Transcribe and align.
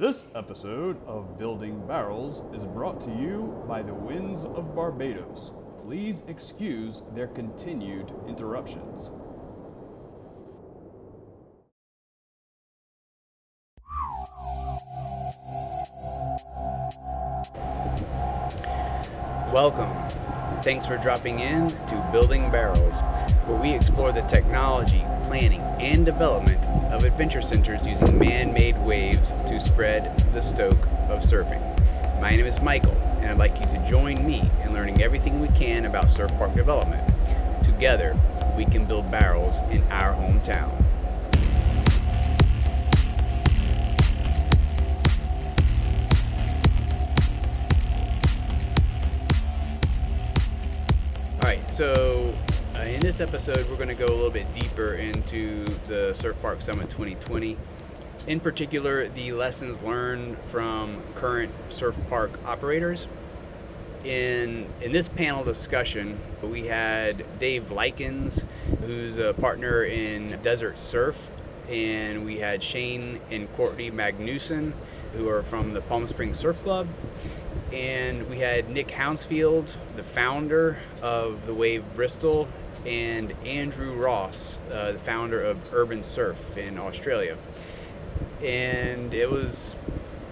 This 0.00 0.24
episode 0.34 0.96
of 1.06 1.38
Building 1.38 1.86
Barrels 1.86 2.42
is 2.52 2.64
brought 2.64 3.00
to 3.02 3.10
you 3.10 3.64
by 3.68 3.80
the 3.80 3.94
winds 3.94 4.44
of 4.44 4.74
Barbados. 4.74 5.52
Please 5.86 6.24
excuse 6.26 7.04
their 7.14 7.28
continued 7.28 8.12
interruptions. 8.26 9.10
Welcome. 19.52 20.23
Thanks 20.64 20.86
for 20.86 20.96
dropping 20.96 21.40
in 21.40 21.68
to 21.68 22.08
Building 22.10 22.50
Barrels, 22.50 23.02
where 23.44 23.60
we 23.60 23.74
explore 23.74 24.12
the 24.12 24.22
technology, 24.22 25.04
planning, 25.24 25.60
and 25.78 26.06
development 26.06 26.66
of 26.90 27.04
adventure 27.04 27.42
centers 27.42 27.86
using 27.86 28.18
man 28.18 28.50
made 28.54 28.78
waves 28.78 29.34
to 29.46 29.60
spread 29.60 30.18
the 30.32 30.40
stoke 30.40 30.86
of 31.10 31.20
surfing. 31.20 31.60
My 32.18 32.34
name 32.34 32.46
is 32.46 32.62
Michael, 32.62 32.96
and 33.18 33.26
I'd 33.26 33.36
like 33.36 33.60
you 33.60 33.66
to 33.78 33.86
join 33.86 34.26
me 34.26 34.50
in 34.62 34.72
learning 34.72 35.02
everything 35.02 35.38
we 35.38 35.48
can 35.48 35.84
about 35.84 36.10
surf 36.10 36.32
park 36.38 36.54
development. 36.54 37.12
Together, 37.62 38.18
we 38.56 38.64
can 38.64 38.86
build 38.86 39.10
barrels 39.10 39.60
in 39.70 39.82
our 39.92 40.14
hometown. 40.14 40.83
So 51.74 52.32
uh, 52.76 52.82
in 52.82 53.00
this 53.00 53.20
episode, 53.20 53.68
we're 53.68 53.74
going 53.74 53.88
to 53.88 53.96
go 53.96 54.04
a 54.04 54.14
little 54.14 54.30
bit 54.30 54.52
deeper 54.52 54.94
into 54.94 55.64
the 55.88 56.14
Surf 56.14 56.40
Park 56.40 56.62
Summit 56.62 56.88
2020. 56.88 57.56
In 58.28 58.38
particular, 58.38 59.08
the 59.08 59.32
lessons 59.32 59.82
learned 59.82 60.38
from 60.44 61.02
current 61.16 61.50
surf 61.70 61.98
park 62.08 62.38
operators. 62.44 63.08
In 64.04 64.68
in 64.82 64.92
this 64.92 65.08
panel 65.08 65.42
discussion, 65.42 66.20
we 66.42 66.68
had 66.68 67.24
Dave 67.40 67.72
Likens, 67.72 68.44
who's 68.78 69.18
a 69.18 69.34
partner 69.34 69.82
in 69.82 70.40
Desert 70.42 70.78
Surf, 70.78 71.32
and 71.68 72.24
we 72.24 72.38
had 72.38 72.62
Cheyne 72.62 73.18
and 73.32 73.52
Courtney 73.56 73.90
Magnusson, 73.90 74.74
who 75.12 75.28
are 75.28 75.42
from 75.42 75.74
the 75.74 75.80
Palm 75.80 76.06
Springs 76.06 76.38
Surf 76.38 76.62
Club, 76.62 76.86
and 77.74 78.30
we 78.30 78.38
had 78.38 78.70
Nick 78.70 78.92
Hounsfield, 78.92 79.74
the 79.96 80.04
founder 80.04 80.78
of 81.02 81.44
the 81.44 81.52
Wave 81.52 81.84
Bristol, 81.96 82.46
and 82.86 83.32
Andrew 83.44 83.92
Ross, 83.94 84.60
uh, 84.70 84.92
the 84.92 84.98
founder 85.00 85.40
of 85.40 85.58
Urban 85.72 86.04
Surf 86.04 86.56
in 86.56 86.78
Australia. 86.78 87.36
And 88.40 89.12
it 89.12 89.28
was 89.28 89.74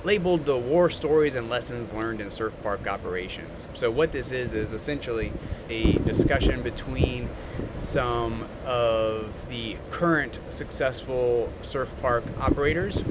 labeled 0.04 0.44
the 0.44 0.56
war 0.56 0.88
stories 0.88 1.34
and 1.34 1.50
lessons 1.50 1.92
learned 1.92 2.20
in 2.20 2.30
surf 2.30 2.54
park 2.62 2.86
operations. 2.86 3.68
So 3.74 3.90
what 3.90 4.12
this 4.12 4.30
is 4.30 4.54
is 4.54 4.72
essentially 4.72 5.32
a 5.68 5.92
discussion 5.92 6.62
between 6.62 7.28
some 7.82 8.46
of 8.64 9.48
the 9.48 9.76
current 9.90 10.38
successful 10.48 11.52
surf 11.62 11.92
park 12.00 12.22
operators 12.40 13.02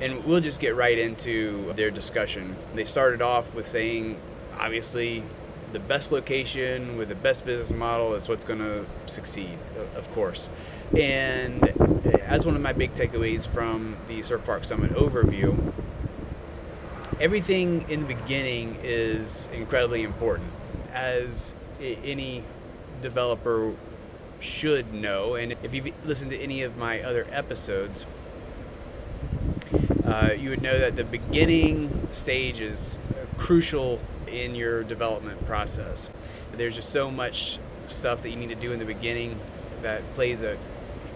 and 0.00 0.24
we'll 0.24 0.40
just 0.40 0.60
get 0.60 0.76
right 0.76 0.98
into 0.98 1.72
their 1.74 1.90
discussion. 1.90 2.56
They 2.74 2.84
started 2.84 3.22
off 3.22 3.54
with 3.54 3.66
saying 3.66 4.20
obviously 4.58 5.22
the 5.72 5.78
best 5.78 6.12
location 6.12 6.96
with 6.96 7.08
the 7.08 7.14
best 7.14 7.44
business 7.44 7.70
model 7.76 8.14
is 8.14 8.28
what's 8.28 8.44
going 8.44 8.60
to 8.60 8.86
succeed, 9.06 9.58
of 9.96 10.10
course. 10.12 10.48
And 10.96 11.62
as 12.22 12.46
one 12.46 12.56
of 12.56 12.62
my 12.62 12.72
big 12.72 12.94
takeaways 12.94 13.46
from 13.46 13.96
the 14.06 14.22
Surf 14.22 14.44
Park 14.44 14.64
Summit 14.64 14.92
overview, 14.92 15.72
everything 17.20 17.84
in 17.88 18.00
the 18.00 18.14
beginning 18.14 18.78
is 18.82 19.48
incredibly 19.52 20.02
important, 20.04 20.50
as 20.92 21.54
any 21.80 22.44
developer 23.02 23.74
should 24.40 24.94
know. 24.94 25.34
And 25.34 25.54
if 25.62 25.74
you've 25.74 25.92
listened 26.06 26.30
to 26.30 26.38
any 26.38 26.62
of 26.62 26.76
my 26.76 27.02
other 27.02 27.26
episodes, 27.30 28.06
uh, 30.08 30.32
you 30.32 30.48
would 30.50 30.62
know 30.62 30.78
that 30.78 30.96
the 30.96 31.04
beginning 31.04 32.08
stage 32.10 32.60
is 32.60 32.96
crucial 33.36 34.00
in 34.26 34.54
your 34.54 34.82
development 34.82 35.44
process. 35.46 36.08
There's 36.52 36.76
just 36.76 36.90
so 36.90 37.10
much 37.10 37.58
stuff 37.86 38.22
that 38.22 38.30
you 38.30 38.36
need 38.36 38.48
to 38.48 38.54
do 38.54 38.72
in 38.72 38.78
the 38.78 38.84
beginning 38.84 39.38
that 39.82 40.02
plays 40.14 40.42
a 40.42 40.56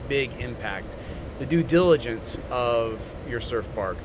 big 0.09 0.33
impact. 0.41 0.97
The 1.39 1.47
due 1.47 1.63
diligence 1.63 2.39
of 2.51 3.15
your 3.29 3.41
surf 3.41 3.67
park, 3.75 3.97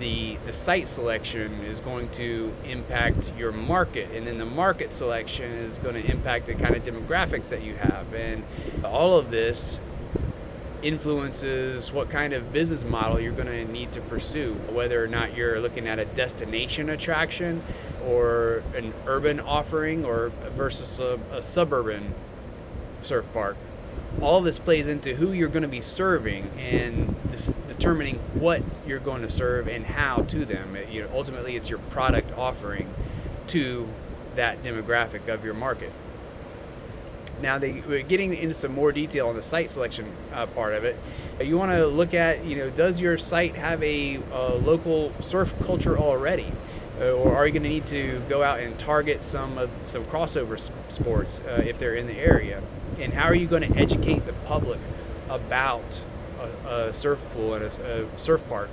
the 0.00 0.36
the 0.44 0.52
site 0.52 0.88
selection 0.88 1.52
is 1.64 1.78
going 1.78 2.10
to 2.10 2.52
impact 2.64 3.32
your 3.38 3.52
market, 3.52 4.10
and 4.10 4.26
then 4.26 4.38
the 4.38 4.44
market 4.44 4.92
selection 4.92 5.50
is 5.50 5.78
going 5.78 5.94
to 5.94 6.10
impact 6.10 6.46
the 6.46 6.54
kind 6.54 6.74
of 6.74 6.82
demographics 6.82 7.48
that 7.50 7.62
you 7.62 7.76
have, 7.76 8.12
and 8.12 8.42
all 8.84 9.16
of 9.16 9.30
this 9.30 9.80
influences 10.84 11.90
what 11.90 12.10
kind 12.10 12.34
of 12.34 12.52
business 12.52 12.84
model 12.84 13.18
you're 13.18 13.32
going 13.32 13.48
to 13.48 13.64
need 13.64 13.90
to 13.92 14.00
pursue, 14.02 14.52
whether 14.70 15.02
or 15.02 15.08
not 15.08 15.34
you're 15.34 15.58
looking 15.58 15.88
at 15.88 15.98
a 15.98 16.04
destination 16.04 16.90
attraction 16.90 17.62
or 18.04 18.62
an 18.76 18.92
urban 19.06 19.40
offering 19.40 20.04
or 20.04 20.30
versus 20.54 21.00
a, 21.00 21.18
a 21.32 21.42
suburban 21.42 22.14
surf 23.02 23.24
park. 23.32 23.56
All 24.20 24.42
this 24.42 24.58
plays 24.58 24.86
into 24.86 25.14
who 25.16 25.32
you're 25.32 25.48
going 25.48 25.62
to 25.62 25.68
be 25.68 25.80
serving 25.80 26.50
and 26.58 27.16
dis- 27.28 27.54
determining 27.66 28.16
what 28.34 28.62
you're 28.86 29.00
going 29.00 29.22
to 29.22 29.30
serve 29.30 29.66
and 29.66 29.84
how 29.84 30.22
to 30.24 30.44
them. 30.44 30.76
It, 30.76 30.90
you 30.90 31.02
know, 31.02 31.08
ultimately, 31.12 31.56
it's 31.56 31.68
your 31.68 31.80
product 31.80 32.30
offering 32.36 32.94
to 33.48 33.88
that 34.36 34.62
demographic 34.62 35.28
of 35.28 35.44
your 35.44 35.54
market. 35.54 35.92
Now, 37.44 37.58
they, 37.58 37.82
we're 37.86 38.00
getting 38.00 38.34
into 38.34 38.54
some 38.54 38.72
more 38.72 38.90
detail 38.90 39.28
on 39.28 39.34
the 39.34 39.42
site 39.42 39.68
selection 39.68 40.10
uh, 40.32 40.46
part 40.46 40.72
of 40.72 40.84
it. 40.84 40.98
You 41.42 41.58
want 41.58 41.72
to 41.72 41.86
look 41.86 42.14
at, 42.14 42.42
you 42.46 42.56
know, 42.56 42.70
does 42.70 43.02
your 43.02 43.18
site 43.18 43.54
have 43.54 43.82
a, 43.82 44.16
a 44.32 44.54
local 44.54 45.12
surf 45.20 45.54
culture 45.62 45.98
already? 45.98 46.50
Uh, 46.98 47.10
or 47.10 47.36
are 47.36 47.46
you 47.46 47.52
going 47.52 47.62
to 47.62 47.68
need 47.68 47.86
to 47.88 48.22
go 48.30 48.42
out 48.42 48.60
and 48.60 48.78
target 48.78 49.22
some 49.22 49.58
of 49.58 49.68
some 49.86 50.06
crossover 50.06 50.58
sports 50.88 51.40
uh, 51.40 51.62
if 51.66 51.78
they're 51.78 51.96
in 51.96 52.06
the 52.06 52.16
area? 52.16 52.62
And 52.98 53.12
how 53.12 53.24
are 53.24 53.34
you 53.34 53.46
going 53.46 53.70
to 53.70 53.78
educate 53.78 54.24
the 54.24 54.32
public 54.46 54.80
about 55.28 56.00
a, 56.40 56.86
a 56.86 56.94
surf 56.94 57.22
pool 57.34 57.52
and 57.52 57.64
a, 57.64 58.06
a, 58.06 58.18
surf 58.18 58.42
park? 58.48 58.70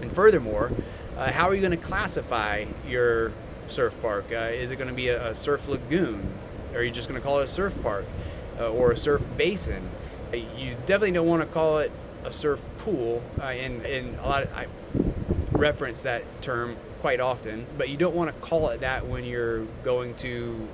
And 0.00 0.10
furthermore, 0.10 0.72
uh, 1.18 1.30
how 1.30 1.50
are 1.50 1.54
you 1.54 1.60
going 1.60 1.72
to 1.72 1.76
classify 1.76 2.64
your 2.88 3.32
surf 3.66 4.00
park? 4.00 4.24
Uh, 4.32 4.48
is 4.50 4.70
it 4.70 4.76
going 4.76 4.88
to 4.88 4.94
be 4.94 5.08
a, 5.08 5.32
a 5.32 5.36
surf 5.36 5.68
lagoon? 5.68 6.32
Are 6.74 6.82
you 6.82 6.90
just 6.90 7.08
going 7.08 7.20
to 7.20 7.26
call 7.26 7.40
it 7.40 7.44
a 7.44 7.48
surf 7.48 7.74
park 7.82 8.04
uh, 8.58 8.70
or 8.70 8.92
a 8.92 8.96
surf 8.96 9.26
basin? 9.36 9.88
Uh, 10.32 10.36
you 10.36 10.76
definitely 10.86 11.12
don't 11.12 11.26
want 11.26 11.42
to 11.42 11.48
call 11.48 11.78
it 11.78 11.90
a 12.24 12.32
surf 12.32 12.62
pool. 12.78 13.22
Uh, 13.40 13.44
and, 13.44 13.84
and 13.84 14.16
a 14.16 14.22
lot 14.22 14.42
of, 14.44 14.52
I 14.54 14.66
reference 15.52 16.02
that 16.02 16.24
term 16.42 16.76
quite 17.00 17.20
often, 17.20 17.66
but 17.76 17.88
you 17.88 17.96
don't 17.96 18.14
want 18.14 18.34
to 18.34 18.40
call 18.40 18.68
it 18.70 18.80
that 18.80 19.06
when 19.06 19.24
you're 19.24 19.64
going 19.84 20.14
to 20.16 20.68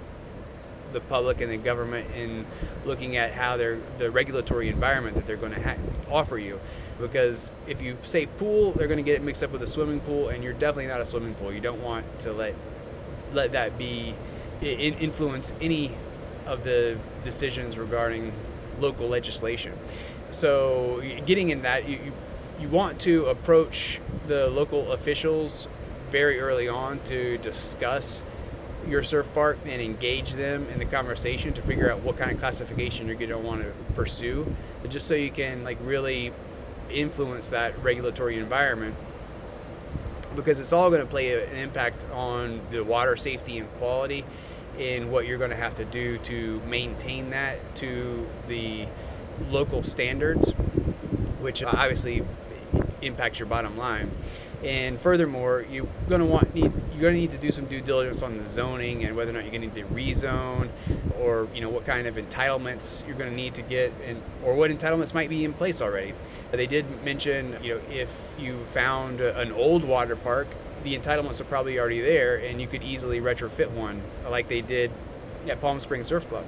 the 0.94 1.00
public 1.00 1.40
and 1.40 1.50
the 1.50 1.56
government 1.56 2.08
in 2.14 2.46
looking 2.84 3.16
at 3.16 3.32
how 3.32 3.56
they're 3.56 3.80
the 3.98 4.10
regulatory 4.10 4.68
environment 4.68 5.16
that 5.16 5.26
they're 5.26 5.36
going 5.36 5.52
to 5.52 5.60
ha- 5.60 5.76
offer 6.08 6.38
you 6.38 6.60
because 7.00 7.50
if 7.66 7.82
you 7.82 7.98
say 8.04 8.26
pool 8.26 8.70
they're 8.72 8.86
going 8.86 8.98
to 8.98 9.02
get 9.02 9.16
it 9.16 9.22
mixed 9.22 9.42
up 9.42 9.50
with 9.50 9.60
a 9.62 9.66
swimming 9.66 9.98
pool 10.00 10.28
and 10.28 10.44
you're 10.44 10.52
definitely 10.52 10.86
not 10.86 11.00
a 11.00 11.04
swimming 11.04 11.34
pool 11.34 11.52
you 11.52 11.60
don't 11.60 11.82
want 11.82 12.06
to 12.20 12.32
let 12.32 12.54
let 13.32 13.50
that 13.52 13.76
be 13.76 14.14
influence 14.62 15.52
any 15.60 15.92
of 16.46 16.64
the 16.64 16.98
decisions 17.22 17.78
regarding 17.78 18.32
local 18.80 19.08
legislation. 19.08 19.72
So, 20.30 21.02
getting 21.26 21.50
in 21.50 21.62
that, 21.62 21.88
you, 21.88 22.12
you 22.60 22.68
want 22.68 23.00
to 23.00 23.26
approach 23.26 24.00
the 24.26 24.48
local 24.48 24.92
officials 24.92 25.68
very 26.10 26.40
early 26.40 26.68
on 26.68 27.00
to 27.04 27.38
discuss 27.38 28.22
your 28.88 29.02
surf 29.02 29.32
park 29.32 29.58
and 29.64 29.80
engage 29.80 30.32
them 30.32 30.66
in 30.68 30.78
the 30.78 30.84
conversation 30.84 31.52
to 31.54 31.62
figure 31.62 31.90
out 31.90 32.02
what 32.02 32.16
kind 32.16 32.30
of 32.30 32.38
classification 32.38 33.06
you're 33.06 33.16
going 33.16 33.30
to 33.30 33.38
want 33.38 33.62
to 33.62 33.72
pursue, 33.94 34.54
just 34.88 35.06
so 35.06 35.14
you 35.14 35.30
can 35.30 35.64
like 35.64 35.78
really 35.82 36.32
influence 36.90 37.50
that 37.50 37.82
regulatory 37.82 38.38
environment 38.38 38.94
because 40.36 40.58
it's 40.58 40.72
all 40.72 40.90
going 40.90 41.00
to 41.00 41.06
play 41.06 41.42
an 41.44 41.56
impact 41.56 42.04
on 42.12 42.60
the 42.70 42.82
water 42.82 43.16
safety 43.16 43.58
and 43.58 43.72
quality 43.78 44.24
in 44.78 45.10
what 45.10 45.26
you're 45.26 45.38
going 45.38 45.50
to 45.50 45.56
have 45.56 45.74
to 45.74 45.84
do 45.84 46.18
to 46.18 46.60
maintain 46.66 47.30
that 47.30 47.74
to 47.76 48.26
the 48.46 48.86
local 49.50 49.82
standards, 49.82 50.52
which 51.40 51.62
obviously 51.62 52.24
impacts 53.02 53.38
your 53.38 53.46
bottom 53.46 53.76
line. 53.76 54.10
And 54.62 54.98
furthermore, 54.98 55.66
you're 55.70 55.86
going 56.08 56.22
to 56.22 56.26
want 56.26 56.54
need 56.54 56.72
you're 56.92 57.02
going 57.02 57.14
to 57.14 57.20
need 57.20 57.32
to 57.32 57.38
do 57.38 57.50
some 57.50 57.66
due 57.66 57.82
diligence 57.82 58.22
on 58.22 58.38
the 58.38 58.48
zoning 58.48 59.04
and 59.04 59.14
whether 59.14 59.30
or 59.30 59.34
not 59.34 59.42
you're 59.42 59.50
going 59.50 59.68
to 59.68 59.76
need 59.76 59.86
to 59.86 59.94
rezone, 59.94 60.70
or 61.20 61.48
you 61.54 61.60
know 61.60 61.68
what 61.68 61.84
kind 61.84 62.06
of 62.06 62.14
entitlements 62.14 63.06
you're 63.06 63.16
going 63.16 63.28
to 63.28 63.36
need 63.36 63.54
to 63.56 63.62
get, 63.62 63.92
and 64.06 64.22
or 64.42 64.54
what 64.54 64.70
entitlements 64.70 65.12
might 65.12 65.28
be 65.28 65.44
in 65.44 65.52
place 65.52 65.82
already. 65.82 66.14
They 66.50 66.66
did 66.66 67.04
mention, 67.04 67.58
you 67.62 67.74
know, 67.74 67.80
if 67.90 68.34
you 68.38 68.64
found 68.72 69.20
an 69.20 69.52
old 69.52 69.84
water 69.84 70.16
park, 70.16 70.46
the 70.84 70.96
entitlements 70.96 71.40
are 71.40 71.44
probably 71.44 71.78
already 71.78 72.00
there, 72.00 72.36
and 72.36 72.60
you 72.60 72.68
could 72.68 72.82
easily 72.82 73.20
retrofit 73.20 73.70
one 73.70 74.02
like 74.28 74.48
they 74.48 74.60
did 74.60 74.92
at 75.48 75.60
Palm 75.60 75.80
Springs 75.80 76.06
Surf 76.06 76.28
Club. 76.28 76.44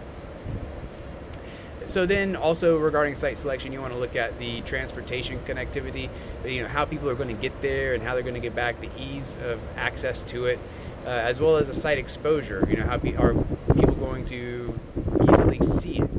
So 1.87 2.05
then, 2.05 2.35
also 2.35 2.77
regarding 2.79 3.15
site 3.15 3.37
selection, 3.37 3.73
you 3.73 3.81
want 3.81 3.93
to 3.93 3.99
look 3.99 4.17
at 4.17 4.39
the 4.41 4.61
transportation 4.63 5.39
connectivity. 5.47 6.11
You 6.45 6.63
know 6.63 6.69
how 6.69 6.85
people 6.85 7.09
are 7.09 7.15
going 7.15 7.35
to 7.35 7.41
get 7.41 7.61
there 7.61 7.95
and 7.95 8.03
how 8.03 8.15
they're 8.15 8.23
going 8.23 8.35
to 8.35 8.41
get 8.41 8.57
back, 8.57 8.81
the 8.81 8.91
ease 8.99 9.39
of 9.45 9.61
access 9.77 10.25
to 10.25 10.47
it, 10.47 10.59
uh, 11.05 11.11
as 11.11 11.41
well 11.41 11.57
as 11.57 11.69
the 11.69 11.75
site 11.75 11.99
exposure. 11.99 12.67
You 12.69 12.77
know 12.77 12.87
how 12.87 12.99
pe- 12.99 13.15
are 13.15 13.35
people 13.75 13.95
going 13.95 14.25
to 14.27 14.79
easily 15.31 15.61
see 15.61 16.01
it. 16.01 16.11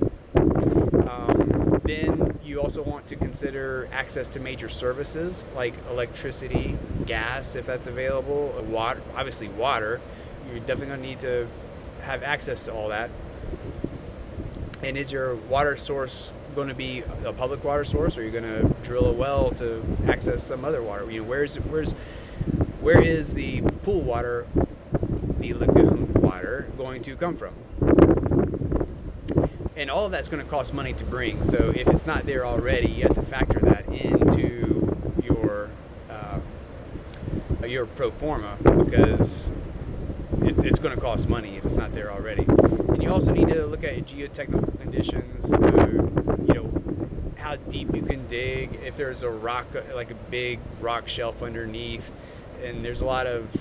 Um, 1.07 1.81
then 1.83 2.26
you 2.57 2.63
also 2.63 2.81
want 2.81 3.05
to 3.05 3.15
consider 3.15 3.87
access 3.91 4.27
to 4.29 4.39
major 4.39 4.67
services 4.67 5.45
like 5.55 5.75
electricity, 5.91 6.75
gas, 7.05 7.55
if 7.55 7.67
that's 7.67 7.85
available, 7.85 8.55
uh, 8.57 8.63
water, 8.63 8.99
obviously 9.15 9.47
water. 9.49 10.01
You're 10.49 10.59
definitely 10.61 10.87
going 10.87 11.01
to 11.01 11.07
need 11.07 11.19
to 11.19 11.47
have 12.01 12.23
access 12.23 12.63
to 12.63 12.73
all 12.73 12.89
that 12.89 13.11
and 14.83 14.97
is 14.97 15.11
your 15.11 15.35
water 15.35 15.75
source 15.75 16.31
going 16.55 16.67
to 16.67 16.73
be 16.73 17.03
a 17.25 17.33
public 17.33 17.63
water 17.63 17.83
source, 17.83 18.17
or 18.17 18.21
are 18.21 18.23
you 18.23 18.31
going 18.31 18.43
to 18.43 18.63
drill 18.81 19.05
a 19.05 19.11
well 19.11 19.51
to 19.51 19.83
access 20.07 20.43
some 20.43 20.65
other 20.65 20.81
water? 20.81 21.09
You 21.11 21.21
know, 21.21 21.27
where's 21.27 21.55
where's 21.55 21.93
where 22.81 23.01
is 23.01 23.33
the 23.33 23.61
pool 23.83 24.01
water, 24.01 24.47
the 25.39 25.53
lagoon 25.53 26.13
water 26.15 26.67
going 26.77 27.01
to 27.03 27.15
come 27.15 27.37
from? 27.37 27.53
And 29.77 29.91
all 29.91 30.05
of 30.05 30.11
that's 30.11 30.27
going 30.27 30.43
to 30.43 30.49
cost 30.49 30.73
money 30.73 30.91
to 30.93 31.05
bring. 31.05 31.43
So 31.43 31.71
if 31.75 31.87
it's 31.87 32.07
not 32.07 32.25
there 32.25 32.47
already, 32.47 32.89
you 32.89 33.03
have 33.03 33.13
to 33.13 33.21
factor 33.21 33.59
that 33.59 33.87
into 33.87 34.97
your 35.23 35.69
uh, 36.09 36.39
your 37.63 37.85
pro 37.85 38.09
forma 38.09 38.57
because 38.63 39.51
it's, 40.41 40.59
it's 40.61 40.79
going 40.79 40.95
to 40.95 40.99
cost 40.99 41.29
money 41.29 41.57
if 41.57 41.65
it's 41.65 41.75
not 41.75 41.93
there 41.93 42.11
already. 42.11 42.43
And 42.43 43.03
you 43.03 43.11
also 43.11 43.31
need 43.31 43.49
to 43.49 43.67
look 43.67 43.83
at 43.83 43.93
geotechnical 44.07 44.81
conditions, 44.81 45.53
uh, 45.53 45.87
you 46.47 46.53
know, 46.55 46.81
how 47.35 47.57
deep 47.57 47.93
you 47.93 48.01
can 48.01 48.25
dig, 48.25 48.79
if 48.83 48.97
there's 48.97 49.21
a 49.21 49.29
rock, 49.29 49.67
like 49.93 50.09
a 50.09 50.15
big 50.31 50.59
rock 50.81 51.07
shelf 51.07 51.43
underneath, 51.43 52.11
and 52.63 52.83
there's 52.83 53.01
a 53.01 53.05
lot 53.05 53.27
of 53.27 53.51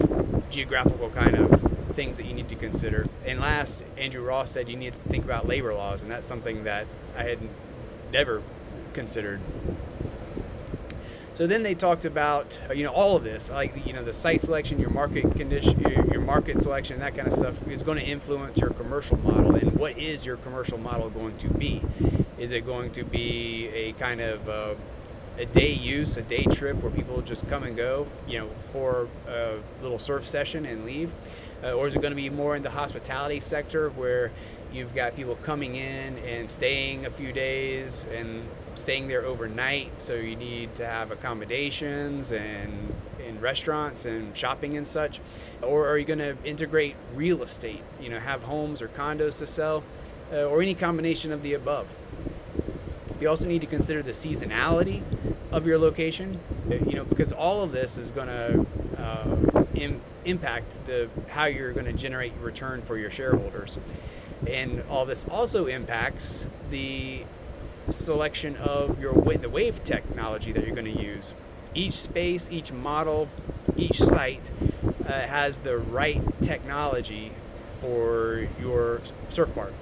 geographical 0.49 1.11
kind 1.11 1.37
of 1.37 1.61
things 1.93 2.17
that 2.17 2.25
you 2.25 2.33
need 2.33 2.49
to 2.49 2.57
consider. 2.57 3.07
And 3.27 3.41
last, 3.41 3.85
Andrew 3.97 4.23
Ross 4.23 4.53
said 4.53 4.69
you 4.69 4.77
need 4.77 4.93
to 4.93 5.09
think 5.11 5.25
about 5.25 5.49
labor 5.49 5.75
laws, 5.75 6.03
and 6.03 6.11
that's 6.11 6.27
something 6.27 6.65
that 6.65 6.87
I 7.17 7.25
had 7.25 7.39
never 8.13 8.43
considered 8.93 9.41
so 11.37 11.47
then 11.47 11.63
they 11.63 11.75
talked 11.75 12.07
about 12.07 12.59
you 12.75 12.83
know 12.83 12.93
all 12.93 13.15
of 13.15 13.23
this, 13.23 13.51
like 13.51 13.87
you 13.87 13.93
know 13.93 14.03
the 14.03 14.15
site 14.15 14.41
selection, 14.41 14.79
your 14.79 14.89
market 14.89 15.31
condition, 15.37 15.79
your, 15.81 16.07
your 16.13 16.21
market 16.23 16.59
selection, 16.59 16.99
that 17.01 17.15
kind 17.15 17.29
of 17.29 17.35
stuff 17.35 17.55
is 17.69 17.83
going 17.83 17.99
to 17.99 18.05
influence 18.05 18.57
your 18.57 18.71
commercial 18.71 19.19
model. 19.19 19.55
And 19.55 19.75
what 19.75 19.99
is 19.99 20.25
your 20.25 20.39
commercial 20.39 20.79
model 20.79 21.11
going 21.11 21.37
to 21.37 21.51
be? 21.51 21.83
Is 22.39 22.53
it 22.53 22.65
going 22.65 22.91
to 22.93 23.05
be 23.05 23.69
a 23.69 23.93
kind 23.93 24.23
of 24.23 24.49
uh, 24.49 24.75
a 25.37 25.45
day 25.45 25.75
use, 25.75 26.17
a 26.17 26.23
day 26.23 26.45
trip 26.45 26.83
where 26.83 26.91
people 26.91 27.21
just 27.21 27.47
come 27.49 27.65
and 27.65 27.77
go, 27.77 28.07
you 28.27 28.39
know, 28.39 28.49
for 28.73 29.07
a 29.29 29.59
little 29.83 29.99
surf 29.99 30.27
session 30.27 30.65
and 30.65 30.87
leave? 30.87 31.13
Uh, 31.63 31.73
or 31.73 31.87
is 31.87 31.97
it 31.97 32.03
going 32.03 32.11
to 32.11 32.17
be 32.17 32.31
more 32.31 32.55
in 32.55 32.63
the 32.63 32.71
hospitality 32.71 33.41
sector 33.41 33.91
where 33.91 34.31
you've 34.73 34.95
got 34.95 35.17
people 35.17 35.37
coming 35.37 35.77
in 35.77 36.19
and 36.19 36.51
staying 36.51 37.07
a 37.07 37.11
few 37.11 37.33
days 37.33 38.07
and 38.13 38.47
staying 38.75 39.09
there 39.09 39.25
overnight, 39.25 39.91
so 40.01 40.15
you 40.15 40.37
need 40.37 40.75
to 40.75 40.87
have 40.87 41.11
accommodations 41.11 42.33
and 42.33 42.95
in 43.27 43.41
restaurants 43.41 44.05
and 44.05 44.37
shopping 44.37 44.77
and 44.77 44.87
such? 44.87 45.21
Or 45.63 45.89
are 45.89 45.99
you 45.99 46.05
going 46.05 46.19
to 46.19 46.37
integrate 46.45 46.95
real 47.15 47.43
estate, 47.43 47.83
you 48.01 48.09
know, 48.09 48.21
have 48.21 48.43
homes 48.43 48.83
or 48.83 48.89
condos 48.89 49.39
to 49.39 49.47
sell, 49.47 49.83
uh, 50.33 50.45
or 50.45 50.63
any 50.63 50.75
combination 50.75 51.33
of 51.33 51.43
the 51.43 51.55
above? 51.55 51.87
You 53.21 53.29
also 53.29 53.49
need 53.49 53.63
to 53.63 53.67
consider 53.67 54.03
the 54.03 54.13
seasonality 54.13 55.03
of 55.51 55.67
your 55.67 55.79
location, 55.79 56.39
uh, 56.71 56.75
you 56.75 56.97
know, 56.97 57.05
because 57.05 57.33
all 57.33 57.63
of 57.63 57.73
this 57.73 57.97
is 57.97 58.11
going 58.11 58.29
to 58.29 58.67
uh, 59.01 59.65
Im- 59.75 60.03
impact 60.27 60.85
the 60.87 61.09
how 61.29 61.47
you're 61.47 61.73
going 61.73 61.87
to 61.87 61.93
generate 61.93 62.33
return 62.41 62.83
for 62.83 62.99
your 62.99 63.11
shareholders. 63.11 63.79
And 64.47 64.83
all 64.91 65.07
this 65.07 65.25
also 65.31 65.67
impacts 65.67 66.49
the 66.71 67.25
selection 67.91 68.57
of 68.57 69.01
your 69.01 69.15
the 69.15 69.49
wave 69.49 69.83
technology 69.85 70.53
that 70.53 70.67
you're 70.67 70.75
going 70.75 70.93
to 70.93 71.03
use. 71.03 71.35
Each 71.75 71.95
space, 71.95 72.49
each 72.51 72.73
model, 72.73 73.29
each 73.77 74.01
site 74.01 74.51
uh, 75.07 75.13
has 75.13 75.61
the 75.61 75.77
right 75.79 76.23
technology 76.43 77.33
for 77.81 78.49
your 78.61 79.01
surf 79.29 79.55
park. 79.55 79.75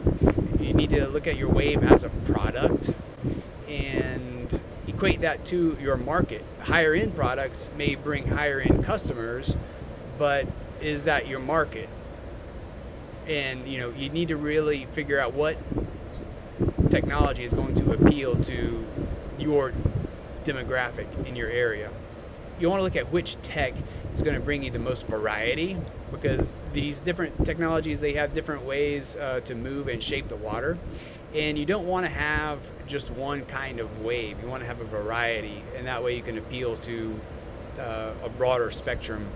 You 0.61 0.75
need 0.75 0.91
to 0.91 1.07
look 1.07 1.27
at 1.27 1.37
your 1.37 1.49
wave 1.49 1.83
as 1.85 2.05
a 2.05 2.09
product 2.09 2.91
and 3.69 4.61
equate 4.87 5.21
that 5.21 5.45
to 5.47 5.77
your 5.81 5.97
market. 5.97 6.45
Higher 6.61 6.95
end 6.95 7.15
products 7.15 7.71
may 7.77 7.95
bring 7.95 8.29
higher 8.29 8.61
end 8.61 8.85
customers, 8.85 9.57
but 10.19 10.47
is 10.81 11.05
that 11.05 11.27
your 11.27 11.41
market? 11.41 11.89
And 13.27 13.67
you 13.67 13.79
know, 13.79 13.91
you 13.91 14.09
need 14.11 14.29
to 14.29 14.37
really 14.37 14.87
figure 14.93 15.19
out 15.19 15.35
what 15.35 15.57
technology 16.91 17.45
is 17.45 17.53
going 17.53 17.75
to 17.75 17.93
appeal 17.93 18.37
to 18.45 18.87
your 19.39 19.73
demographic 20.45 21.27
in 21.27 21.35
your 21.35 21.49
area. 21.49 21.91
You 22.61 22.71
want 22.71 22.81
to 22.81 22.85
look 22.85 22.97
at 22.97 23.11
which 23.11 23.41
tech 23.43 23.75
is 24.15 24.23
going 24.23 24.35
to 24.35 24.41
bring 24.41 24.63
you 24.63 24.71
the 24.71 24.79
most 24.79 25.07
variety 25.09 25.77
because 26.13 26.55
these 26.73 27.03
different 27.03 27.45
technologies 27.45 28.01
they 28.01 28.13
have 28.13 28.33
different 28.33 28.65
ways 28.65 29.17
uh, 29.17 29.41
to 29.41 29.55
move 29.55 29.89
and 29.89 30.03
shape 30.03 30.29
the 30.29 30.37
water 30.37 30.79
and 31.35 31.59
you 31.59 31.67
don't 31.67 31.87
want 31.87 32.07
to 32.07 32.11
have 32.11 32.61
just 32.87 33.11
one 33.11 33.45
kind 33.47 33.81
of 33.81 34.01
wave 34.03 34.41
you 34.41 34.49
want 34.49 34.63
to 34.63 34.67
have 34.67 34.81
a 34.81 34.85
variety 34.85 35.65
and 35.77 35.87
that 35.87 36.03
way 36.03 36.15
you 36.15 36.23
can 36.23 36.39
appeal 36.39 36.77
to 36.77 37.21
uh, 37.81 38.13
a 38.23 38.29
broader 38.29 38.71
spectrum 38.71 39.27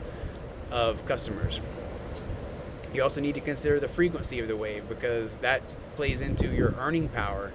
of 0.70 1.04
customers 1.06 1.60
you 2.92 3.02
also 3.02 3.20
need 3.20 3.34
to 3.34 3.40
consider 3.40 3.78
the 3.78 3.88
frequency 3.88 4.40
of 4.40 4.48
the 4.48 4.56
wave 4.56 4.88
because 4.88 5.38
that 5.38 5.62
plays 5.96 6.20
into 6.20 6.48
your 6.48 6.74
earning 6.78 7.08
power. 7.08 7.52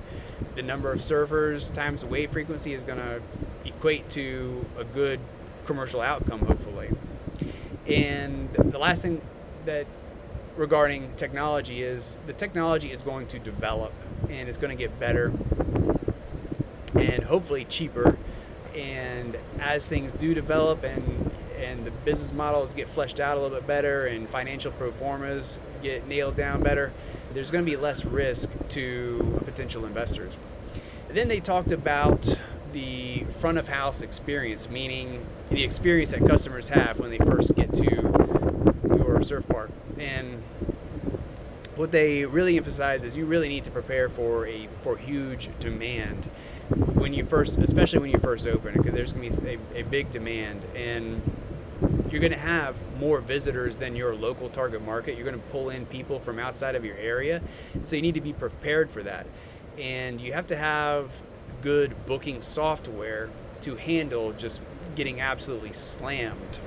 The 0.56 0.62
number 0.62 0.92
of 0.92 1.00
surfers 1.00 1.74
times 1.74 2.02
the 2.02 2.08
wave 2.08 2.32
frequency 2.32 2.74
is 2.74 2.84
going 2.84 3.00
to 3.00 3.22
equate 3.66 4.10
to 4.12 4.66
a 4.78 4.84
good 4.84 5.20
commercial 5.66 6.02
outcome, 6.02 6.40
hopefully. 6.40 6.90
And 7.88 8.52
the 8.54 8.78
last 8.78 9.02
thing 9.02 9.22
that 9.66 9.88
regarding 10.56 11.16
technology 11.16 11.82
is 11.82 12.20
the 12.28 12.34
technology 12.34 12.92
is 12.92 13.02
going 13.02 13.26
to 13.28 13.40
develop 13.40 13.92
and 14.30 14.48
it's 14.48 14.58
going 14.58 14.76
to 14.76 14.82
get 14.82 15.00
better 15.00 15.34
and 16.96 17.24
hopefully 17.24 17.66
cheaper. 17.66 18.18
And 18.76 19.36
as 19.60 19.88
things 19.88 20.14
do 20.14 20.34
develop 20.34 20.84
and 20.84 21.23
and 21.64 21.86
the 21.86 21.92
business 21.92 22.32
models 22.32 22.74
get 22.74 22.88
fleshed 22.88 23.20
out 23.20 23.38
a 23.38 23.42
little 23.42 23.58
bit 23.58 23.66
better 23.66 24.06
and 24.06 24.30
financial 24.30 24.72
pro 24.72 24.92
formas 24.92 25.60
get 25.82 26.08
nailed 26.08 26.36
down 26.36 26.62
better, 26.62 26.92
there's 27.34 27.52
going 27.52 27.66
to 27.66 27.70
be 27.70 27.78
less 27.78 28.06
risk 28.06 28.50
to 28.70 29.42
potential 29.46 29.86
investors. 29.86 30.34
And 31.08 31.18
then 31.18 31.28
they 31.28 31.40
talked 31.40 31.72
about 31.72 32.38
the 32.72 33.24
front 33.40 33.58
of 33.58 33.68
house 33.68 34.02
experience, 34.02 34.70
meaning 34.70 35.26
the 35.50 35.64
experience 35.64 36.12
that 36.12 36.26
customers 36.26 36.70
have 36.70 37.00
when 37.00 37.12
they 37.12 37.20
first 37.20 37.56
get 37.56 37.74
to 37.74 37.86
your 38.98 39.22
surf 39.22 39.48
park. 39.48 39.72
And 39.98 40.42
what 41.76 41.92
they 41.92 42.26
really 42.26 42.58
emphasize 42.58 43.04
is 43.04 43.16
you 43.16 43.26
really 43.26 43.48
need 43.48 43.64
to 43.66 43.72
prepare 43.72 44.10
for 44.10 44.46
a 44.48 44.68
for 44.82 44.98
huge 44.98 45.50
demand 45.60 46.30
when 46.94 47.14
you 47.14 47.26
first, 47.26 47.58
especially 47.58 48.00
when 48.00 48.12
you 48.12 48.20
first 48.20 48.48
open, 48.48 48.74
because 48.74 48.94
there's 48.94 49.14
going 49.14 49.32
to 49.32 49.42
be 49.42 49.60
a, 49.76 49.80
a 49.80 49.84
big 49.84 50.12
demand 50.12 50.66
and 50.76 51.22
you're 52.14 52.20
going 52.20 52.32
to 52.32 52.38
have 52.38 52.78
more 53.00 53.22
visitors 53.22 53.76
than 53.76 53.96
your 53.96 54.14
local 54.14 54.48
target 54.48 54.86
market. 54.86 55.16
You're 55.16 55.26
going 55.26 55.42
to 55.42 55.48
pull 55.48 55.72
in 55.72 55.88
people 55.88 56.20
from 56.20 56.38
outside 56.38 56.76
of 56.76 56.86
your 56.86 56.96
area. 56.98 57.42
So 57.82 57.96
you 57.96 58.04
need 58.04 58.14
to 58.14 58.22
be 58.22 58.34
prepared 58.34 58.92
for 58.92 59.02
that. 59.02 59.26
And 59.80 60.22
you 60.22 60.32
have 60.32 60.46
to 60.48 60.56
have 60.56 61.24
good 61.64 62.06
booking 62.06 62.44
software 62.44 63.32
to 63.62 63.76
handle 63.76 64.32
just 64.34 64.62
getting 64.94 65.22
absolutely 65.22 65.74
slammed. 65.74 66.60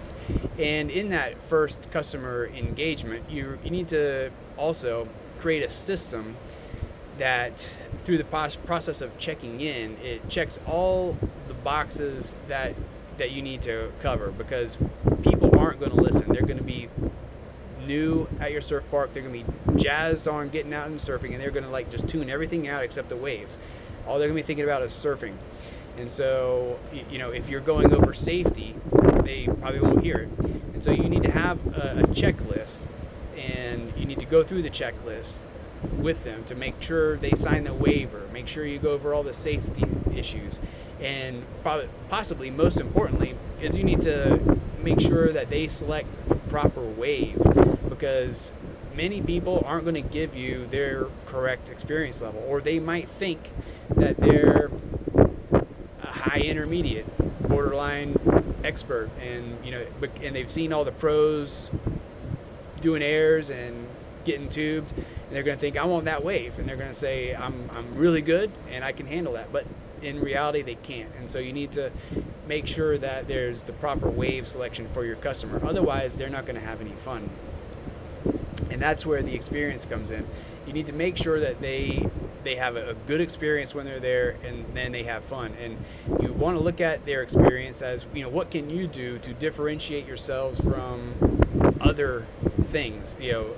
And 0.58 0.90
in 0.90 1.10
that 1.10 1.40
first 1.42 1.92
customer 1.92 2.48
engagement, 2.48 3.30
you, 3.30 3.56
you 3.62 3.70
need 3.70 3.86
to 3.90 4.32
also 4.56 5.08
create 5.38 5.62
a 5.62 5.68
system 5.68 6.36
that 7.18 7.70
through 8.02 8.18
the 8.18 8.24
process 8.24 9.00
of 9.00 9.16
checking 9.16 9.60
in, 9.60 9.96
it 9.98 10.28
checks 10.28 10.58
all 10.66 11.16
the 11.46 11.54
boxes 11.54 12.34
that 12.48 12.74
that 13.18 13.30
you 13.30 13.42
need 13.42 13.62
to 13.62 13.90
cover 14.00 14.30
because 14.30 14.76
people 15.22 15.58
aren't 15.58 15.80
going 15.80 15.92
to 15.92 16.00
listen. 16.00 16.32
They're 16.32 16.42
going 16.42 16.58
to 16.58 16.64
be 16.64 16.88
new 17.86 18.28
at 18.40 18.52
your 18.52 18.60
surf 18.60 18.84
park. 18.90 19.12
They're 19.12 19.22
going 19.22 19.44
to 19.44 19.52
be 19.52 19.78
jazzed 19.78 20.28
on 20.28 20.48
getting 20.48 20.72
out 20.74 20.88
and 20.88 20.96
surfing, 20.96 21.32
and 21.32 21.40
they're 21.40 21.50
going 21.50 21.64
to 21.64 21.70
like 21.70 21.90
just 21.90 22.08
tune 22.08 22.30
everything 22.30 22.68
out 22.68 22.82
except 22.82 23.08
the 23.08 23.16
waves. 23.16 23.58
All 24.06 24.18
they're 24.18 24.28
going 24.28 24.36
to 24.36 24.42
be 24.42 24.46
thinking 24.46 24.64
about 24.64 24.82
is 24.82 24.92
surfing. 24.92 25.34
And 25.98 26.10
so, 26.10 26.78
you 27.10 27.18
know, 27.18 27.30
if 27.30 27.48
you're 27.48 27.60
going 27.60 27.92
over 27.92 28.12
safety, 28.12 28.74
they 29.22 29.48
probably 29.60 29.80
won't 29.80 30.02
hear 30.02 30.18
it. 30.18 30.28
And 30.74 30.82
so 30.82 30.90
you 30.90 31.08
need 31.08 31.22
to 31.22 31.30
have 31.30 31.58
a, 31.74 32.00
a 32.00 32.06
checklist 32.08 32.86
and 33.36 33.92
you 33.96 34.04
need 34.04 34.20
to 34.20 34.26
go 34.26 34.42
through 34.42 34.62
the 34.62 34.70
checklist 34.70 35.40
with 35.92 36.24
them 36.24 36.44
to 36.44 36.54
make 36.54 36.80
sure 36.80 37.16
they 37.16 37.32
sign 37.32 37.64
the 37.64 37.74
waiver, 37.74 38.22
make 38.32 38.48
sure 38.48 38.64
you 38.64 38.78
go 38.78 38.90
over 38.90 39.12
all 39.12 39.22
the 39.22 39.34
safety 39.34 39.84
issues. 40.14 40.60
And 41.00 41.44
probably, 41.62 41.88
possibly 42.08 42.50
most 42.50 42.80
importantly, 42.80 43.36
is 43.60 43.76
you 43.76 43.84
need 43.84 44.02
to 44.02 44.58
make 44.82 45.00
sure 45.00 45.32
that 45.32 45.50
they 45.50 45.68
select 45.68 46.18
the 46.28 46.36
proper 46.36 46.82
wave 46.82 47.42
because 47.88 48.52
many 48.94 49.20
people 49.20 49.62
aren't 49.66 49.84
going 49.84 49.94
to 49.94 50.00
give 50.00 50.34
you 50.34 50.66
their 50.66 51.06
correct 51.26 51.68
experience 51.68 52.22
level, 52.22 52.42
or 52.48 52.60
they 52.60 52.78
might 52.78 53.08
think 53.08 53.50
that 53.90 54.16
they're 54.16 54.70
a 56.02 56.06
high 56.06 56.40
intermediate, 56.40 57.06
borderline 57.48 58.16
expert, 58.64 59.10
and 59.20 59.64
you 59.64 59.70
know, 59.70 59.84
and 60.22 60.34
they've 60.34 60.50
seen 60.50 60.72
all 60.72 60.84
the 60.84 60.92
pros 60.92 61.70
doing 62.80 63.02
airs 63.02 63.50
and 63.50 63.86
getting 64.24 64.48
tubed, 64.48 64.92
and 65.26 65.36
they're 65.36 65.42
going 65.42 65.56
to 65.56 65.60
think 65.60 65.76
I 65.76 65.84
want 65.84 66.04
that 66.06 66.24
wave, 66.24 66.58
and 66.58 66.68
they're 66.68 66.76
going 66.76 66.88
to 66.88 66.94
say 66.94 67.34
I'm 67.34 67.70
I'm 67.72 67.94
really 67.94 68.22
good 68.22 68.50
and 68.70 68.84
I 68.84 68.92
can 68.92 69.06
handle 69.06 69.34
that, 69.34 69.52
but 69.52 69.66
in 70.02 70.20
reality 70.20 70.62
they 70.62 70.74
can't, 70.76 71.10
and 71.18 71.28
so 71.28 71.38
you 71.38 71.52
need 71.52 71.72
to 71.72 71.90
make 72.46 72.66
sure 72.66 72.98
that 72.98 73.26
there's 73.26 73.62
the 73.64 73.72
proper 73.72 74.08
wave 74.08 74.46
selection 74.46 74.88
for 74.92 75.04
your 75.04 75.16
customer. 75.16 75.60
Otherwise, 75.66 76.16
they're 76.16 76.30
not 76.30 76.46
going 76.46 76.58
to 76.58 76.64
have 76.64 76.80
any 76.80 76.92
fun 76.92 77.30
and 78.70 78.80
that's 78.80 79.06
where 79.06 79.22
the 79.22 79.34
experience 79.34 79.86
comes 79.86 80.10
in. 80.10 80.26
You 80.66 80.72
need 80.72 80.86
to 80.86 80.92
make 80.92 81.16
sure 81.16 81.40
that 81.40 81.60
they 81.60 82.08
they 82.44 82.56
have 82.56 82.76
a 82.76 82.94
good 83.06 83.20
experience 83.20 83.74
when 83.74 83.86
they're 83.86 83.98
there, 83.98 84.36
and 84.44 84.64
then 84.72 84.92
they 84.92 85.02
have 85.04 85.24
fun. 85.24 85.54
And 85.60 85.78
you 86.22 86.32
want 86.32 86.56
to 86.56 86.62
look 86.62 86.80
at 86.80 87.04
their 87.04 87.22
experience 87.22 87.82
as 87.82 88.06
you 88.14 88.22
know 88.22 88.28
what 88.28 88.50
can 88.50 88.70
you 88.70 88.86
do 88.86 89.18
to 89.18 89.32
differentiate 89.34 90.06
yourselves 90.06 90.60
from 90.60 91.14
other 91.80 92.26
things, 92.64 93.16
you 93.20 93.32
know, 93.32 93.50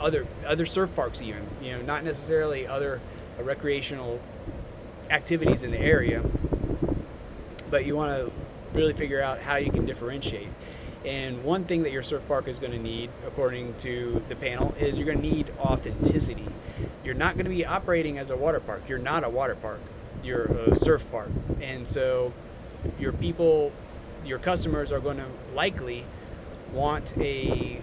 other 0.00 0.26
other 0.46 0.66
surf 0.66 0.94
parks 0.94 1.22
even, 1.22 1.46
you 1.62 1.72
know, 1.72 1.82
not 1.82 2.04
necessarily 2.04 2.66
other 2.66 3.00
uh, 3.38 3.42
recreational 3.42 4.20
activities 5.10 5.62
in 5.62 5.70
the 5.70 5.78
area, 5.78 6.22
but 7.70 7.84
you 7.84 7.96
want 7.96 8.10
to 8.10 8.32
really 8.76 8.92
figure 8.92 9.22
out 9.22 9.40
how 9.40 9.56
you 9.56 9.70
can 9.70 9.84
differentiate. 9.84 10.48
And 11.04 11.42
one 11.44 11.64
thing 11.64 11.82
that 11.84 11.92
your 11.92 12.02
surf 12.02 12.22
park 12.28 12.46
is 12.46 12.58
going 12.58 12.72
to 12.72 12.78
need, 12.78 13.10
according 13.26 13.74
to 13.78 14.22
the 14.28 14.36
panel, 14.36 14.74
is 14.78 14.98
you're 14.98 15.06
going 15.06 15.22
to 15.22 15.28
need 15.28 15.50
authenticity. 15.58 16.46
You're 17.04 17.14
not 17.14 17.34
going 17.34 17.46
to 17.46 17.50
be 17.50 17.64
operating 17.64 18.18
as 18.18 18.30
a 18.30 18.36
water 18.36 18.60
park. 18.60 18.82
You're 18.86 18.98
not 18.98 19.24
a 19.24 19.28
water 19.28 19.54
park. 19.54 19.80
You're 20.22 20.44
a 20.44 20.74
surf 20.74 21.04
park. 21.10 21.30
And 21.62 21.88
so 21.88 22.32
your 22.98 23.12
people, 23.12 23.72
your 24.26 24.38
customers 24.38 24.92
are 24.92 25.00
going 25.00 25.16
to 25.16 25.26
likely 25.54 26.04
want 26.72 27.16
a 27.18 27.80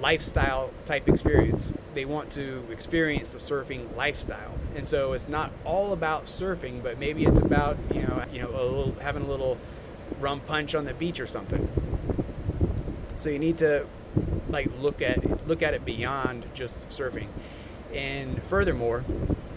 lifestyle 0.00 0.70
type 0.84 1.08
experience. 1.08 1.72
They 1.94 2.04
want 2.04 2.30
to 2.32 2.64
experience 2.70 3.32
the 3.32 3.38
surfing 3.38 3.96
lifestyle. 3.96 4.52
And 4.74 4.86
so 4.86 5.12
it's 5.14 5.28
not 5.28 5.50
all 5.64 5.92
about 5.92 6.26
surfing, 6.26 6.82
but 6.82 6.98
maybe 6.98 7.24
it's 7.24 7.38
about, 7.38 7.78
you 7.92 8.02
know, 8.02 8.24
you 8.32 8.42
know, 8.42 8.50
a 8.50 8.62
little 8.62 8.94
having 9.00 9.24
a 9.24 9.28
little 9.28 9.58
rum 10.20 10.40
punch 10.40 10.74
on 10.74 10.84
the 10.84 10.94
beach 10.94 11.20
or 11.20 11.26
something 11.26 11.68
so 13.18 13.30
you 13.30 13.38
need 13.38 13.58
to 13.58 13.86
like 14.48 14.70
look 14.78 15.02
at 15.02 15.48
look 15.48 15.62
at 15.62 15.74
it 15.74 15.84
beyond 15.84 16.46
just 16.54 16.88
surfing. 16.90 17.28
And 17.92 18.42
furthermore, 18.44 19.04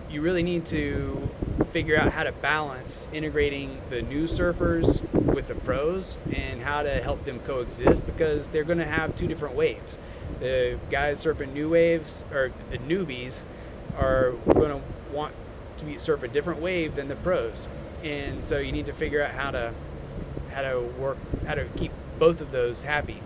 you 0.10 0.22
really 0.22 0.44
need 0.44 0.66
to 0.68 1.30
figure 1.72 1.98
out 1.98 2.14
how 2.14 2.24
to 2.24 2.32
balance 2.32 3.10
integrating 3.12 3.82
the 3.90 4.02
new 4.02 4.24
surfers 4.24 5.02
with 5.14 5.50
the 5.50 5.56
pros 5.56 6.18
and 6.34 6.62
how 6.62 6.84
to 6.84 7.02
help 7.02 7.26
them 7.26 7.40
coexist 7.42 8.06
because 8.06 8.50
they're 8.50 8.64
going 8.64 8.80
to 8.80 8.86
have 8.86 9.16
two 9.16 9.28
different 9.28 9.56
waves. 9.56 10.00
The 10.40 10.80
guys 10.90 11.24
surfing 11.24 11.54
new 11.54 11.70
waves 11.70 12.26
or 12.32 12.52
the 12.72 12.78
newbies 12.78 13.44
are 13.98 14.32
going 14.54 14.70
to 14.70 14.82
want 15.12 15.34
to 15.78 15.86
be, 15.86 15.98
surf 15.98 16.24
a 16.24 16.28
different 16.28 16.62
wave 16.62 16.96
than 16.96 17.08
the 17.08 17.16
pros. 17.16 17.68
And 18.04 18.44
so 18.44 18.60
you 18.60 18.72
need 18.72 18.86
to 18.86 18.94
figure 18.94 19.22
out 19.22 19.32
how 19.32 19.52
to 19.52 19.74
how 20.54 20.62
to 20.62 20.82
work 20.82 21.18
how 21.46 21.56
to 21.56 21.66
keep 21.76 21.92
both 22.18 22.42
of 22.42 22.52
those 22.52 22.84
happy. 22.84 23.22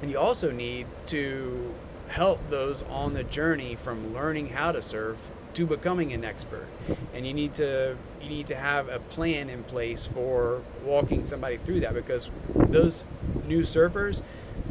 And 0.00 0.10
you 0.10 0.18
also 0.18 0.50
need 0.50 0.86
to 1.06 1.74
help 2.08 2.48
those 2.50 2.82
on 2.82 3.14
the 3.14 3.24
journey 3.24 3.74
from 3.74 4.14
learning 4.14 4.50
how 4.50 4.72
to 4.72 4.82
surf 4.82 5.32
to 5.54 5.66
becoming 5.66 6.12
an 6.12 6.24
expert. 6.24 6.66
And 7.12 7.26
you 7.26 7.32
need 7.32 7.54
to 7.54 7.96
you 8.22 8.28
need 8.28 8.46
to 8.48 8.56
have 8.56 8.88
a 8.88 8.98
plan 8.98 9.50
in 9.50 9.64
place 9.64 10.06
for 10.06 10.62
walking 10.84 11.24
somebody 11.24 11.56
through 11.56 11.80
that 11.80 11.94
because 11.94 12.30
those 12.54 13.04
new 13.46 13.60
surfers, 13.60 14.22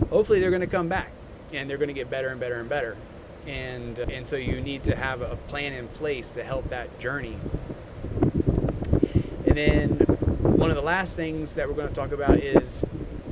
hopefully 0.09 0.39
they're 0.39 0.49
going 0.49 0.61
to 0.61 0.67
come 0.67 0.87
back 0.87 1.11
and 1.53 1.69
they're 1.69 1.77
going 1.77 1.88
to 1.88 1.93
get 1.93 2.10
better 2.10 2.29
and 2.29 2.39
better 2.39 2.60
and 2.60 2.69
better. 2.69 2.98
And 3.48 4.00
and 4.00 4.27
so 4.27 4.36
you 4.36 4.62
need 4.62 4.83
to 4.83 4.95
have 4.95 5.22
a 5.22 5.36
plan 5.48 5.74
in 5.74 5.88
place 5.89 6.31
to 6.31 6.43
help 6.43 6.69
that 6.69 7.00
journey. 7.00 7.38
And 9.45 9.57
then 9.57 9.89
one 10.41 10.69
of 10.69 10.75
the 10.75 10.81
last 10.81 11.15
things 11.15 11.55
that 11.55 11.67
we're 11.67 11.75
going 11.75 11.89
to 11.89 11.93
talk 11.93 12.12
about 12.12 12.38
is 12.38 12.86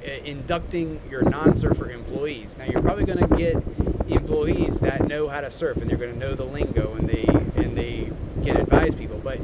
uh, 0.06 0.10
inducting 0.26 1.02
your 1.10 1.22
non-surfer 1.24 1.90
employees. 1.90 2.58
Now 2.58 2.66
you're 2.66 2.82
probably 2.82 3.06
going 3.06 3.28
to 3.28 3.36
get 3.36 3.56
employees 4.08 4.80
that 4.82 5.08
know 5.08 5.30
how 5.30 5.42
to 5.42 5.50
surf 5.50 5.78
and 5.78 5.90
they're 5.90 5.98
going 5.98 6.14
to 6.14 6.20
know 6.20 6.36
the 6.36 6.44
lingo 6.44 6.94
and 6.96 7.08
they 7.08 7.24
and 7.56 7.78
they 7.78 8.12
can 8.44 8.58
advise 8.58 8.96
people. 8.96 9.20
But 9.24 9.40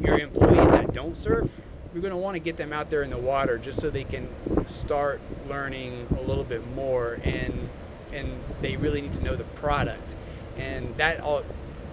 your 0.00 0.18
employees 0.18 0.70
that 0.70 0.92
don't 0.92 1.16
surf, 1.16 1.50
you're 1.92 2.02
going 2.02 2.12
to 2.12 2.16
want 2.16 2.34
to 2.34 2.40
get 2.40 2.56
them 2.56 2.72
out 2.72 2.90
there 2.90 3.02
in 3.02 3.10
the 3.10 3.18
water 3.18 3.58
just 3.58 3.80
so 3.80 3.90
they 3.90 4.04
can 4.04 4.28
start 4.66 5.20
learning 5.48 6.06
a 6.18 6.22
little 6.22 6.44
bit 6.44 6.66
more 6.74 7.18
and 7.24 7.68
and 8.12 8.40
they 8.60 8.76
really 8.76 9.00
need 9.00 9.12
to 9.12 9.22
know 9.22 9.36
the 9.36 9.44
product. 9.44 10.16
And 10.56 10.96
that 10.96 11.20
all 11.20 11.44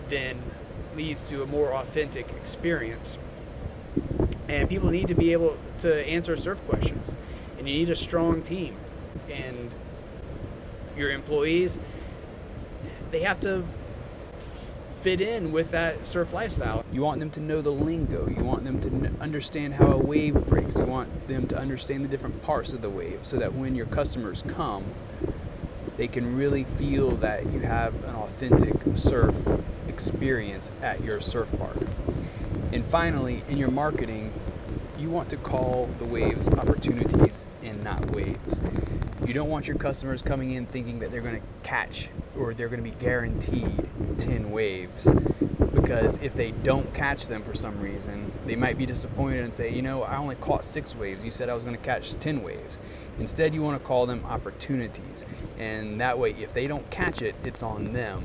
then 0.10 0.42
leads 0.96 1.22
to 1.24 1.44
a 1.44 1.46
more 1.46 1.74
authentic 1.74 2.30
experience. 2.32 3.18
And 4.50 4.68
people 4.68 4.90
need 4.90 5.08
to 5.10 5.16
be 5.16 5.32
able 5.32 5.58
to 5.80 6.08
answer 6.08 6.36
surf 6.38 6.60
questions 6.68 7.16
and 7.58 7.70
you 7.70 7.80
need 7.80 7.90
a 7.90 7.96
strong 7.96 8.42
team. 8.42 8.76
And 9.30 9.72
your 10.98 11.12
employees, 11.12 11.78
they 13.12 13.22
have 13.22 13.40
to 13.42 13.64
fit 15.02 15.22
in 15.22 15.52
with 15.52 15.72
that 15.72 16.08
surf 16.08 16.34
lifestyle. 16.34 16.84
You 16.92 17.02
want 17.02 17.20
them 17.20 17.30
to 17.32 17.40
know 17.40 17.62
the 17.62 17.72
lingo. 17.72 18.28
You 18.28 18.44
want 18.44 18.64
them 18.64 18.82
to 18.82 19.22
understand 19.22 19.76
how 19.76 19.92
a 19.92 19.98
wave 19.98 20.34
breaks. 20.46 20.78
You 20.78 20.86
want 20.86 21.28
them 21.28 21.48
to 21.48 21.58
understand 21.58 22.04
the 22.04 22.08
different 22.08 22.42
parts 22.44 22.74
of 22.74 22.82
the 22.82 22.90
wave 22.90 23.20
so 23.22 23.38
that 23.38 23.54
when 23.54 23.76
your 23.76 23.86
customers 23.86 24.44
come, 24.48 24.86
they 25.98 26.08
can 26.08 26.36
really 26.36 26.64
feel 26.64 27.12
that 27.18 27.52
you 27.52 27.62
have 27.62 27.94
an 28.04 28.16
authentic 28.16 28.76
surf 28.96 29.36
experience 29.88 30.72
at 30.82 31.04
your 31.04 31.20
surf 31.20 31.50
park. 31.58 31.78
And 32.72 32.86
finally, 32.86 33.44
in 33.50 33.58
your 33.58 33.72
marketing, 33.72 34.32
you 34.98 35.10
want 35.10 35.30
to 35.30 35.38
call 35.38 35.90
the 36.00 36.06
waves 36.06 36.48
opportunities 36.50 37.46
and 37.64 37.84
not 37.84 38.12
waves. 38.12 38.62
You 39.26 39.34
don't 39.34 39.50
want 39.50 39.68
your 39.68 39.78
customers 39.78 40.22
coming 40.22 40.52
in 40.52 40.66
thinking 40.66 41.00
that 41.00 41.12
they're 41.12 41.22
going 41.22 41.42
to 41.42 41.48
catch 41.64 42.10
or 42.38 42.54
they're 42.54 42.70
going 42.70 42.84
to 42.84 42.90
be 42.90 42.96
guaranteed 42.98 43.87
10 44.18 44.52
waves. 44.52 45.10
Because 45.74 46.18
if 46.22 46.34
they 46.34 46.52
don't 46.52 46.94
catch 46.94 47.28
them 47.28 47.44
for 47.44 47.54
some 47.54 47.80
reason, 47.80 48.32
they 48.46 48.56
might 48.56 48.78
be 48.78 48.86
disappointed 48.86 49.44
and 49.44 49.54
say, 49.54 49.72
you 49.72 49.82
know, 49.82 50.04
I 50.04 50.18
only 50.18 50.36
caught 50.36 50.66
six 50.66 50.96
waves. 50.96 51.24
You 51.24 51.32
said 51.32 51.50
I 51.50 51.54
was 51.54 51.64
going 51.64 51.76
to 51.76 51.82
catch 51.84 52.14
10 52.16 52.44
waves. 52.44 52.80
Instead, 53.20 53.54
you 53.54 53.62
want 53.62 53.82
to 53.82 53.88
call 53.88 54.06
them 54.06 54.24
opportunities. 54.26 55.26
And 55.58 56.00
that 56.02 56.20
way, 56.20 56.32
if 56.32 56.54
they 56.54 56.68
don't 56.68 56.90
catch 56.90 57.22
it, 57.22 57.36
it's 57.44 57.64
on 57.64 57.94
them. 57.94 58.24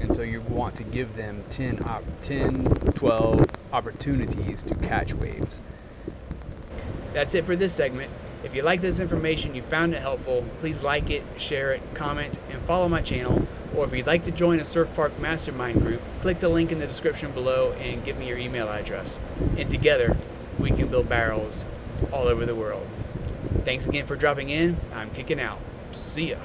And 0.00 0.14
so 0.14 0.22
you 0.22 0.40
want 0.40 0.76
to 0.76 0.84
give 0.84 1.16
them 1.16 1.44
10, 1.50 1.84
op- 1.84 2.04
10 2.22 2.64
12 2.64 3.44
opportunities 3.72 4.62
to 4.62 4.74
catch 4.74 5.14
waves. 5.14 5.60
That's 7.12 7.34
it 7.34 7.44
for 7.44 7.56
this 7.56 7.72
segment. 7.72 8.10
If 8.42 8.54
you 8.54 8.62
like 8.62 8.80
this 8.80 9.00
information, 9.00 9.54
you 9.54 9.62
found 9.62 9.94
it 9.94 10.00
helpful, 10.00 10.44
please 10.60 10.82
like 10.82 11.10
it, 11.10 11.22
share 11.36 11.72
it, 11.72 11.82
comment, 11.94 12.38
and 12.50 12.62
follow 12.62 12.88
my 12.88 13.02
channel. 13.02 13.46
Or 13.76 13.84
if 13.84 13.94
you'd 13.94 14.06
like 14.06 14.24
to 14.24 14.30
join 14.30 14.58
a 14.58 14.64
Surf 14.64 14.94
Park 14.94 15.18
Mastermind 15.20 15.80
group, 15.80 16.02
click 16.20 16.40
the 16.40 16.48
link 16.48 16.72
in 16.72 16.80
the 16.80 16.86
description 16.86 17.32
below 17.32 17.72
and 17.72 18.04
give 18.04 18.18
me 18.18 18.28
your 18.28 18.38
email 18.38 18.68
address. 18.68 19.18
And 19.56 19.70
together, 19.70 20.16
we 20.58 20.70
can 20.70 20.88
build 20.88 21.08
barrels 21.08 21.64
all 22.12 22.26
over 22.26 22.44
the 22.44 22.54
world. 22.54 22.86
Thanks 23.64 23.86
again 23.86 24.06
for 24.06 24.16
dropping 24.16 24.50
in. 24.50 24.78
I'm 24.94 25.10
kicking 25.10 25.40
out. 25.40 25.58
See 25.92 26.30
ya. 26.30 26.38